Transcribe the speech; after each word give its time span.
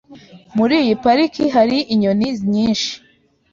Muri 0.57 0.75
iyi 0.83 0.95
pariki 1.03 1.43
hari 1.55 1.77
inyoni 1.93 2.27
nyinshi. 2.53 2.91